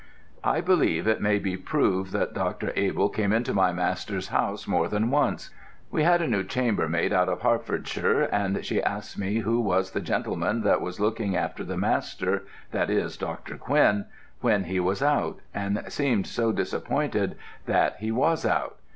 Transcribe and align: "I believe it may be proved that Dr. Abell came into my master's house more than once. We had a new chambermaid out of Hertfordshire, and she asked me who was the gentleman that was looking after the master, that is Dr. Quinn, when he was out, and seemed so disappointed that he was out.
"I 0.43 0.61
believe 0.61 1.05
it 1.05 1.21
may 1.21 1.37
be 1.37 1.55
proved 1.55 2.11
that 2.13 2.33
Dr. 2.33 2.73
Abell 2.75 3.07
came 3.07 3.31
into 3.31 3.53
my 3.53 3.71
master's 3.71 4.29
house 4.29 4.67
more 4.67 4.87
than 4.87 5.11
once. 5.11 5.51
We 5.91 6.01
had 6.01 6.23
a 6.23 6.27
new 6.27 6.43
chambermaid 6.43 7.13
out 7.13 7.29
of 7.29 7.41
Hertfordshire, 7.43 8.23
and 8.31 8.65
she 8.65 8.81
asked 8.81 9.19
me 9.19 9.41
who 9.41 9.59
was 9.59 9.91
the 9.91 10.01
gentleman 10.01 10.63
that 10.63 10.81
was 10.81 10.99
looking 10.99 11.35
after 11.37 11.63
the 11.63 11.77
master, 11.77 12.41
that 12.71 12.89
is 12.89 13.15
Dr. 13.15 13.57
Quinn, 13.57 14.05
when 14.39 14.63
he 14.63 14.79
was 14.79 15.03
out, 15.03 15.37
and 15.53 15.83
seemed 15.89 16.25
so 16.25 16.51
disappointed 16.51 17.37
that 17.67 17.97
he 17.99 18.11
was 18.11 18.43
out. 18.43 18.77